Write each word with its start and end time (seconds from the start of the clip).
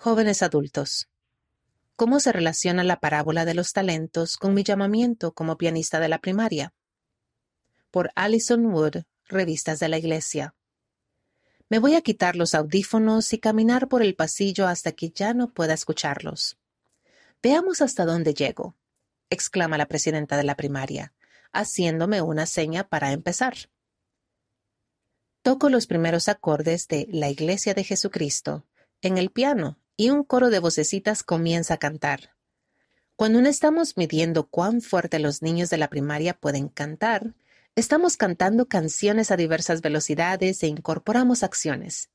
Jóvenes 0.00 0.44
adultos. 0.44 1.08
¿Cómo 1.96 2.20
se 2.20 2.30
relaciona 2.30 2.84
la 2.84 3.00
parábola 3.00 3.44
de 3.44 3.54
los 3.54 3.72
talentos 3.72 4.36
con 4.36 4.54
mi 4.54 4.62
llamamiento 4.62 5.32
como 5.32 5.58
pianista 5.58 5.98
de 5.98 6.08
la 6.08 6.20
primaria? 6.20 6.72
Por 7.90 8.12
Alison 8.14 8.66
Wood, 8.66 9.02
Revistas 9.24 9.80
de 9.80 9.88
la 9.88 9.98
Iglesia. 9.98 10.54
Me 11.68 11.80
voy 11.80 11.96
a 11.96 12.02
quitar 12.02 12.36
los 12.36 12.54
audífonos 12.54 13.32
y 13.32 13.40
caminar 13.40 13.88
por 13.88 14.02
el 14.02 14.14
pasillo 14.14 14.68
hasta 14.68 14.92
que 14.92 15.10
ya 15.10 15.34
no 15.34 15.52
pueda 15.52 15.74
escucharlos. 15.74 16.58
Veamos 17.42 17.82
hasta 17.82 18.04
dónde 18.04 18.34
llego, 18.34 18.76
exclama 19.30 19.78
la 19.78 19.86
presidenta 19.86 20.36
de 20.36 20.44
la 20.44 20.54
primaria, 20.54 21.12
haciéndome 21.50 22.22
una 22.22 22.46
seña 22.46 22.88
para 22.88 23.10
empezar. 23.10 23.54
Toco 25.42 25.68
los 25.68 25.88
primeros 25.88 26.28
acordes 26.28 26.86
de 26.86 27.08
La 27.10 27.30
Iglesia 27.30 27.74
de 27.74 27.82
Jesucristo 27.82 28.64
en 29.02 29.18
el 29.18 29.30
piano 29.30 29.76
y 29.98 30.10
un 30.10 30.22
coro 30.22 30.48
de 30.48 30.60
vocecitas 30.60 31.24
comienza 31.24 31.74
a 31.74 31.78
cantar. 31.78 32.36
Cuando 33.16 33.42
no 33.42 33.48
estamos 33.48 33.96
midiendo 33.96 34.46
cuán 34.46 34.80
fuerte 34.80 35.18
los 35.18 35.42
niños 35.42 35.70
de 35.70 35.76
la 35.76 35.90
primaria 35.90 36.34
pueden 36.34 36.68
cantar, 36.68 37.34
estamos 37.74 38.16
cantando 38.16 38.68
canciones 38.68 39.32
a 39.32 39.36
diversas 39.36 39.82
velocidades 39.82 40.62
e 40.62 40.68
incorporamos 40.68 41.42
acciones. 41.42 42.10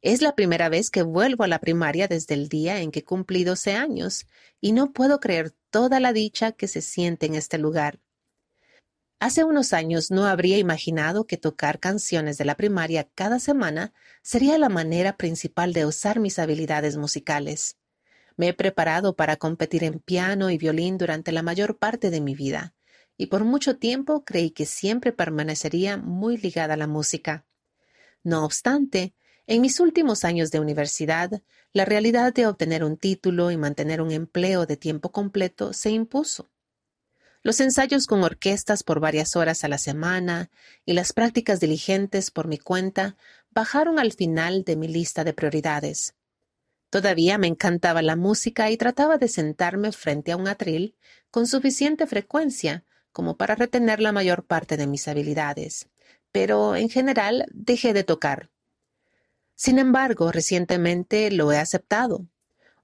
Es 0.00 0.20
la 0.20 0.34
primera 0.34 0.68
vez 0.68 0.90
que 0.90 1.02
vuelvo 1.02 1.44
a 1.44 1.48
la 1.48 1.60
primaria 1.60 2.08
desde 2.08 2.34
el 2.34 2.48
día 2.48 2.80
en 2.80 2.90
que 2.90 3.04
cumplí 3.04 3.44
12 3.44 3.74
años 3.74 4.26
y 4.60 4.72
no 4.72 4.92
puedo 4.92 5.20
creer 5.20 5.54
toda 5.70 6.00
la 6.00 6.12
dicha 6.12 6.50
que 6.50 6.66
se 6.66 6.82
siente 6.82 7.26
en 7.26 7.36
este 7.36 7.56
lugar. 7.56 8.00
Hace 9.22 9.44
unos 9.44 9.72
años 9.72 10.10
no 10.10 10.26
habría 10.26 10.58
imaginado 10.58 11.28
que 11.28 11.36
tocar 11.36 11.78
canciones 11.78 12.38
de 12.38 12.44
la 12.44 12.56
primaria 12.56 13.08
cada 13.14 13.38
semana 13.38 13.94
sería 14.20 14.58
la 14.58 14.68
manera 14.68 15.16
principal 15.16 15.72
de 15.72 15.86
usar 15.86 16.18
mis 16.18 16.40
habilidades 16.40 16.96
musicales. 16.96 17.76
Me 18.36 18.48
he 18.48 18.52
preparado 18.52 19.14
para 19.14 19.36
competir 19.36 19.84
en 19.84 20.00
piano 20.00 20.50
y 20.50 20.58
violín 20.58 20.98
durante 20.98 21.30
la 21.30 21.44
mayor 21.44 21.78
parte 21.78 22.10
de 22.10 22.20
mi 22.20 22.34
vida, 22.34 22.74
y 23.16 23.26
por 23.26 23.44
mucho 23.44 23.78
tiempo 23.78 24.24
creí 24.24 24.50
que 24.50 24.66
siempre 24.66 25.12
permanecería 25.12 25.96
muy 25.96 26.36
ligada 26.36 26.74
a 26.74 26.76
la 26.76 26.88
música. 26.88 27.46
No 28.24 28.44
obstante, 28.44 29.14
en 29.46 29.60
mis 29.60 29.78
últimos 29.78 30.24
años 30.24 30.50
de 30.50 30.58
universidad, 30.58 31.42
la 31.72 31.84
realidad 31.84 32.34
de 32.34 32.48
obtener 32.48 32.82
un 32.82 32.96
título 32.96 33.52
y 33.52 33.56
mantener 33.56 34.02
un 34.02 34.10
empleo 34.10 34.66
de 34.66 34.76
tiempo 34.76 35.12
completo 35.12 35.72
se 35.72 35.90
impuso. 35.90 36.51
Los 37.44 37.58
ensayos 37.60 38.06
con 38.06 38.22
orquestas 38.22 38.84
por 38.84 39.00
varias 39.00 39.34
horas 39.34 39.64
a 39.64 39.68
la 39.68 39.78
semana 39.78 40.50
y 40.84 40.92
las 40.92 41.12
prácticas 41.12 41.58
diligentes 41.58 42.30
por 42.30 42.46
mi 42.46 42.58
cuenta 42.58 43.16
bajaron 43.50 43.98
al 43.98 44.12
final 44.12 44.62
de 44.62 44.76
mi 44.76 44.86
lista 44.86 45.24
de 45.24 45.32
prioridades. 45.32 46.14
Todavía 46.88 47.38
me 47.38 47.48
encantaba 47.48 48.00
la 48.00 48.14
música 48.14 48.70
y 48.70 48.76
trataba 48.76 49.18
de 49.18 49.26
sentarme 49.26 49.90
frente 49.92 50.30
a 50.30 50.36
un 50.36 50.46
atril 50.46 50.94
con 51.30 51.46
suficiente 51.46 52.06
frecuencia 52.06 52.84
como 53.10 53.36
para 53.36 53.56
retener 53.56 54.00
la 54.00 54.12
mayor 54.12 54.44
parte 54.44 54.76
de 54.76 54.86
mis 54.86 55.08
habilidades, 55.08 55.88
pero 56.30 56.76
en 56.76 56.90
general 56.90 57.46
dejé 57.50 57.92
de 57.92 58.04
tocar. 58.04 58.50
Sin 59.56 59.78
embargo, 59.78 60.30
recientemente 60.30 61.30
lo 61.30 61.50
he 61.50 61.58
aceptado. 61.58 62.26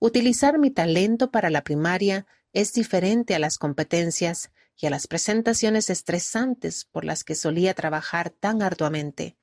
Utilizar 0.01 0.59
mi 0.59 0.71
talento 0.71 1.31
para 1.31 1.51
la 1.51 1.63
primaria 1.63 2.27
es 2.53 2.73
diferente 2.73 3.35
a 3.35 3.39
las 3.39 3.59
competencias 3.59 4.51
y 4.77 4.87
a 4.87 4.91
las 4.91 5.07
presentaciones 5.07 5.91
estresantes 5.91 6.85
por 6.85 7.05
las 7.05 7.25
que 7.25 7.35
solía 7.35 7.75
trabajar 7.75 8.31
tan 8.31 8.63
arduamente. 8.63 9.37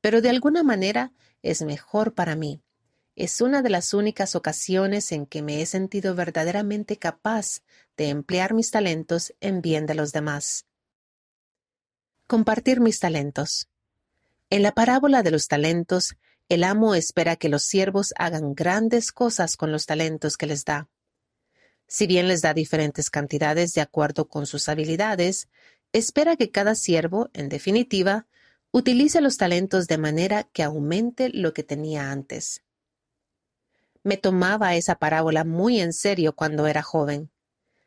Pero 0.00 0.22
de 0.22 0.30
alguna 0.30 0.62
manera 0.62 1.12
es 1.42 1.62
mejor 1.62 2.14
para 2.14 2.36
mí. 2.36 2.62
Es 3.16 3.40
una 3.40 3.60
de 3.60 3.70
las 3.70 3.92
únicas 3.92 4.34
ocasiones 4.34 5.12
en 5.12 5.26
que 5.26 5.42
me 5.42 5.60
he 5.60 5.66
sentido 5.66 6.14
verdaderamente 6.14 6.96
capaz 6.96 7.60
de 7.96 8.08
emplear 8.08 8.54
mis 8.54 8.70
talentos 8.70 9.34
en 9.40 9.60
bien 9.60 9.84
de 9.84 9.94
los 9.94 10.12
demás. 10.12 10.64
Compartir 12.26 12.80
mis 12.80 13.00
talentos. 13.00 13.68
En 14.48 14.62
la 14.62 14.72
parábola 14.72 15.22
de 15.22 15.30
los 15.30 15.48
talentos, 15.48 16.16
el 16.48 16.64
amo 16.64 16.94
espera 16.94 17.36
que 17.36 17.48
los 17.48 17.64
siervos 17.64 18.14
hagan 18.16 18.54
grandes 18.54 19.12
cosas 19.12 19.56
con 19.56 19.70
los 19.70 19.84
talentos 19.84 20.36
que 20.36 20.46
les 20.46 20.64
da. 20.64 20.88
Si 21.92 22.06
bien 22.06 22.28
les 22.28 22.40
da 22.40 22.54
diferentes 22.54 23.10
cantidades 23.10 23.74
de 23.74 23.80
acuerdo 23.80 24.28
con 24.28 24.46
sus 24.46 24.68
habilidades, 24.68 25.48
espera 25.92 26.36
que 26.36 26.52
cada 26.52 26.76
siervo, 26.76 27.30
en 27.32 27.48
definitiva, 27.48 28.28
utilice 28.70 29.20
los 29.20 29.38
talentos 29.38 29.88
de 29.88 29.98
manera 29.98 30.44
que 30.44 30.62
aumente 30.62 31.30
lo 31.30 31.52
que 31.52 31.64
tenía 31.64 32.12
antes. 32.12 32.62
Me 34.04 34.16
tomaba 34.16 34.76
esa 34.76 35.00
parábola 35.00 35.42
muy 35.42 35.80
en 35.80 35.92
serio 35.92 36.36
cuando 36.36 36.68
era 36.68 36.80
joven. 36.80 37.32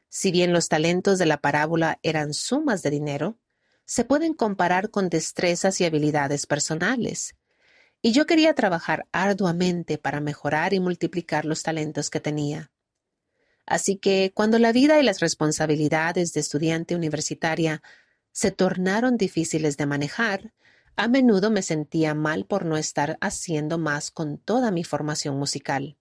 Si 0.09 0.33
bien 0.33 0.51
los 0.51 0.67
talentos 0.67 1.17
de 1.17 1.25
la 1.25 1.37
parábola 1.37 1.99
eran 2.03 2.33
sumas 2.33 2.81
de 2.81 2.89
dinero, 2.89 3.39
se 3.85 4.03
pueden 4.03 4.33
comparar 4.33 4.89
con 4.89 5.07
destrezas 5.07 5.79
y 5.79 5.85
habilidades 5.85 6.45
personales. 6.45 7.35
Y 8.01 8.11
yo 8.11 8.25
quería 8.25 8.53
trabajar 8.53 9.07
arduamente 9.13 9.97
para 9.97 10.19
mejorar 10.19 10.73
y 10.73 10.81
multiplicar 10.81 11.45
los 11.45 11.63
talentos 11.63 12.09
que 12.09 12.19
tenía. 12.19 12.72
Así 13.65 13.97
que 13.97 14.31
cuando 14.33 14.59
la 14.59 14.71
vida 14.71 14.99
y 14.99 15.03
las 15.03 15.19
responsabilidades 15.19 16.33
de 16.33 16.41
estudiante 16.41 16.95
universitaria 16.95 17.81
se 18.31 18.51
tornaron 18.51 19.17
difíciles 19.17 19.77
de 19.77 19.85
manejar, 19.85 20.53
a 20.95 21.07
menudo 21.07 21.49
me 21.49 21.61
sentía 21.61 22.13
mal 22.13 22.45
por 22.45 22.65
no 22.65 22.77
estar 22.77 23.17
haciendo 23.21 23.77
más 23.77 24.11
con 24.11 24.37
toda 24.37 24.71
mi 24.71 24.83
formación 24.83 25.37
musical. 25.37 25.97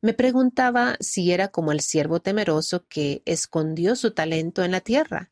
Me 0.00 0.14
preguntaba 0.14 0.96
si 1.00 1.32
era 1.32 1.48
como 1.48 1.70
el 1.70 1.80
siervo 1.80 2.20
temeroso 2.20 2.86
que 2.88 3.22
escondió 3.24 3.94
su 3.94 4.10
talento 4.10 4.64
en 4.64 4.72
la 4.72 4.80
tierra, 4.80 5.30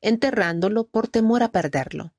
enterrándolo 0.00 0.86
por 0.86 1.08
temor 1.08 1.42
a 1.42 1.50
perderlo. 1.50 2.14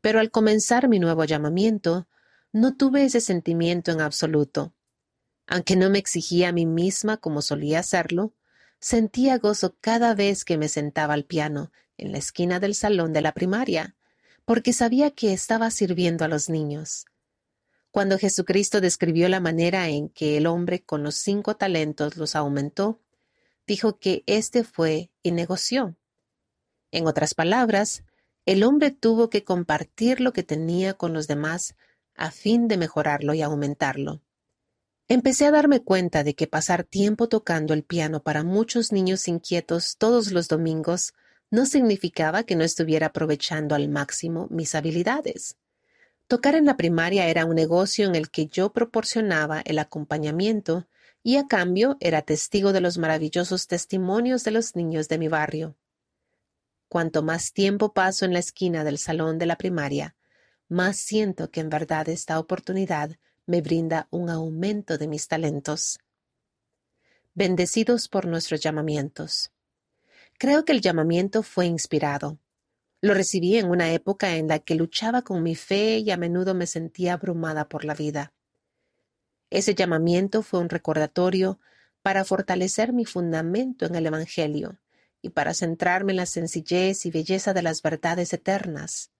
Pero 0.00 0.20
al 0.20 0.30
comenzar 0.30 0.88
mi 0.88 0.98
nuevo 0.98 1.24
llamamiento, 1.24 2.08
no 2.52 2.76
tuve 2.76 3.04
ese 3.04 3.20
sentimiento 3.20 3.92
en 3.92 4.00
absoluto. 4.00 4.74
Aunque 5.46 5.76
no 5.76 5.90
me 5.90 5.98
exigía 5.98 6.48
a 6.48 6.52
mí 6.52 6.66
misma 6.66 7.16
como 7.18 7.42
solía 7.42 7.78
hacerlo, 7.78 8.34
sentía 8.80 9.38
gozo 9.38 9.76
cada 9.80 10.14
vez 10.14 10.44
que 10.44 10.58
me 10.58 10.68
sentaba 10.68 11.14
al 11.14 11.24
piano 11.24 11.70
en 11.96 12.12
la 12.12 12.18
esquina 12.18 12.60
del 12.60 12.74
salón 12.74 13.12
de 13.12 13.22
la 13.22 13.32
primaria, 13.32 13.96
porque 14.44 14.72
sabía 14.72 15.10
que 15.10 15.32
estaba 15.32 15.70
sirviendo 15.70 16.24
a 16.24 16.28
los 16.28 16.48
niños. 16.48 17.06
Cuando 17.90 18.18
Jesucristo 18.18 18.80
describió 18.80 19.28
la 19.28 19.40
manera 19.40 19.88
en 19.88 20.10
que 20.10 20.36
el 20.36 20.46
hombre 20.46 20.84
con 20.84 21.02
los 21.02 21.14
cinco 21.14 21.56
talentos 21.56 22.16
los 22.16 22.36
aumentó, 22.36 23.00
dijo 23.66 23.98
que 23.98 24.22
éste 24.26 24.64
fue 24.64 25.10
y 25.22 25.32
negoció. 25.32 25.96
En 26.90 27.06
otras 27.06 27.34
palabras, 27.34 28.04
el 28.44 28.62
hombre 28.62 28.90
tuvo 28.90 29.30
que 29.30 29.44
compartir 29.44 30.20
lo 30.20 30.32
que 30.32 30.42
tenía 30.42 30.94
con 30.94 31.12
los 31.12 31.26
demás 31.26 31.74
a 32.14 32.30
fin 32.30 32.68
de 32.68 32.76
mejorarlo 32.76 33.34
y 33.34 33.42
aumentarlo. 33.42 34.22
Empecé 35.08 35.46
a 35.46 35.52
darme 35.52 35.80
cuenta 35.80 36.24
de 36.24 36.34
que 36.34 36.48
pasar 36.48 36.82
tiempo 36.82 37.28
tocando 37.28 37.74
el 37.74 37.84
piano 37.84 38.24
para 38.24 38.42
muchos 38.42 38.90
niños 38.90 39.28
inquietos 39.28 39.96
todos 39.98 40.32
los 40.32 40.48
domingos 40.48 41.14
no 41.48 41.64
significaba 41.64 42.42
que 42.42 42.56
no 42.56 42.64
estuviera 42.64 43.06
aprovechando 43.06 43.76
al 43.76 43.88
máximo 43.88 44.48
mis 44.50 44.74
habilidades. 44.74 45.56
Tocar 46.26 46.56
en 46.56 46.66
la 46.66 46.76
primaria 46.76 47.28
era 47.28 47.44
un 47.44 47.54
negocio 47.54 48.04
en 48.08 48.16
el 48.16 48.30
que 48.30 48.46
yo 48.46 48.72
proporcionaba 48.72 49.60
el 49.60 49.78
acompañamiento 49.78 50.88
y 51.22 51.36
a 51.36 51.46
cambio 51.46 51.96
era 52.00 52.22
testigo 52.22 52.72
de 52.72 52.80
los 52.80 52.98
maravillosos 52.98 53.68
testimonios 53.68 54.42
de 54.42 54.50
los 54.50 54.74
niños 54.74 55.08
de 55.08 55.18
mi 55.18 55.28
barrio. 55.28 55.76
Cuanto 56.88 57.22
más 57.22 57.52
tiempo 57.52 57.92
paso 57.92 58.24
en 58.24 58.32
la 58.32 58.40
esquina 58.40 58.82
del 58.82 58.98
salón 58.98 59.38
de 59.38 59.46
la 59.46 59.56
primaria, 59.56 60.16
más 60.68 60.96
siento 60.96 61.52
que 61.52 61.60
en 61.60 61.68
verdad 61.68 62.08
esta 62.08 62.40
oportunidad 62.40 63.16
me 63.46 63.60
brinda 63.60 64.08
un 64.10 64.28
aumento 64.28 64.98
de 64.98 65.06
mis 65.06 65.28
talentos. 65.28 65.98
Bendecidos 67.34 68.08
por 68.08 68.26
nuestros 68.26 68.60
llamamientos. 68.60 69.52
Creo 70.38 70.64
que 70.64 70.72
el 70.72 70.80
llamamiento 70.80 71.42
fue 71.42 71.66
inspirado. 71.66 72.38
Lo 73.00 73.14
recibí 73.14 73.56
en 73.56 73.70
una 73.70 73.92
época 73.92 74.36
en 74.36 74.48
la 74.48 74.58
que 74.58 74.74
luchaba 74.74 75.22
con 75.22 75.42
mi 75.42 75.54
fe 75.54 75.98
y 75.98 76.10
a 76.10 76.16
menudo 76.16 76.54
me 76.54 76.66
sentía 76.66 77.14
abrumada 77.14 77.68
por 77.68 77.84
la 77.84 77.94
vida. 77.94 78.32
Ese 79.48 79.74
llamamiento 79.74 80.42
fue 80.42 80.60
un 80.60 80.68
recordatorio 80.68 81.60
para 82.02 82.24
fortalecer 82.24 82.92
mi 82.92 83.04
fundamento 83.04 83.86
en 83.86 83.94
el 83.94 84.06
Evangelio 84.06 84.78
y 85.22 85.30
para 85.30 85.54
centrarme 85.54 86.12
en 86.12 86.16
la 86.16 86.26
sencillez 86.26 87.06
y 87.06 87.10
belleza 87.10 87.54
de 87.54 87.62
las 87.62 87.80
verdades 87.80 88.32
eternas 88.32 89.10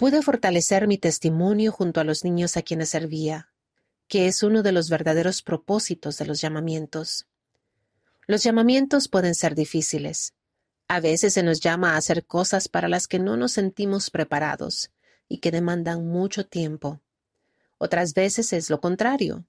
pude 0.00 0.22
fortalecer 0.22 0.86
mi 0.86 0.96
testimonio 0.96 1.72
junto 1.72 2.00
a 2.00 2.04
los 2.04 2.24
niños 2.24 2.56
a 2.56 2.62
quienes 2.62 2.88
servía, 2.88 3.50
que 4.08 4.28
es 4.28 4.42
uno 4.42 4.62
de 4.62 4.72
los 4.72 4.88
verdaderos 4.88 5.42
propósitos 5.42 6.16
de 6.16 6.24
los 6.24 6.40
llamamientos. 6.40 7.26
Los 8.26 8.42
llamamientos 8.42 9.08
pueden 9.08 9.34
ser 9.34 9.54
difíciles. 9.54 10.32
A 10.88 11.00
veces 11.00 11.34
se 11.34 11.42
nos 11.42 11.60
llama 11.60 11.92
a 11.92 11.96
hacer 11.98 12.24
cosas 12.24 12.66
para 12.66 12.88
las 12.88 13.06
que 13.06 13.18
no 13.18 13.36
nos 13.36 13.52
sentimos 13.52 14.08
preparados 14.08 14.90
y 15.28 15.36
que 15.36 15.50
demandan 15.50 16.08
mucho 16.08 16.46
tiempo. 16.46 17.02
Otras 17.76 18.14
veces 18.14 18.54
es 18.54 18.70
lo 18.70 18.80
contrario. 18.80 19.44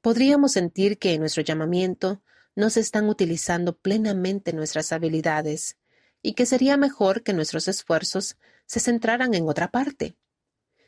podríamos 0.00 0.52
sentir 0.52 0.98
que 0.98 1.12
en 1.12 1.20
nuestro 1.20 1.42
llamamiento 1.42 2.22
no 2.56 2.70
se 2.70 2.80
están 2.80 3.06
utilizando 3.10 3.76
plenamente 3.76 4.54
nuestras 4.54 4.92
habilidades 4.92 5.76
y 6.22 6.32
que 6.32 6.46
sería 6.46 6.78
mejor 6.78 7.22
que 7.22 7.34
nuestros 7.34 7.68
esfuerzos 7.68 8.38
se 8.70 8.78
centraran 8.78 9.34
en 9.34 9.48
otra 9.48 9.72
parte. 9.72 10.14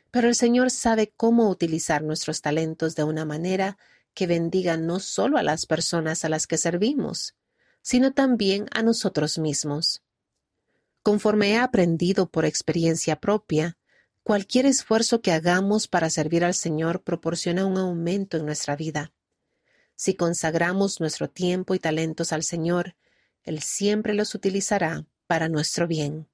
Pero 0.09 0.29
el 0.29 0.35
Señor 0.35 0.71
sabe 0.71 1.11
cómo 1.17 1.49
utilizar 1.49 2.01
nuestros 2.01 2.41
talentos 2.41 2.95
de 2.95 3.03
una 3.03 3.25
manera 3.25 3.77
que 4.13 4.25
bendiga 4.25 4.77
no 4.77 5.01
solo 5.01 5.37
a 5.37 5.43
las 5.43 5.65
personas 5.65 6.23
a 6.23 6.29
las 6.29 6.47
que 6.47 6.57
servimos, 6.57 7.35
sino 7.81 8.13
también 8.13 8.67
a 8.71 8.83
nosotros 8.83 9.37
mismos. 9.37 10.01
Conforme 11.01 11.51
he 11.51 11.57
aprendido 11.57 12.29
por 12.29 12.45
experiencia 12.45 13.17
propia, 13.17 13.77
cualquier 14.23 14.65
esfuerzo 14.65 15.21
que 15.21 15.33
hagamos 15.33 15.89
para 15.89 16.09
servir 16.09 16.45
al 16.45 16.53
Señor 16.53 17.03
proporciona 17.03 17.65
un 17.65 17.77
aumento 17.77 18.37
en 18.37 18.45
nuestra 18.45 18.77
vida. 18.77 19.11
Si 19.95 20.13
consagramos 20.13 21.01
nuestro 21.01 21.29
tiempo 21.29 21.75
y 21.75 21.79
talentos 21.79 22.31
al 22.31 22.43
Señor, 22.43 22.95
Él 23.43 23.61
siempre 23.61 24.13
los 24.13 24.35
utilizará 24.35 25.05
para 25.27 25.49
nuestro 25.49 25.85
bien. 25.85 26.29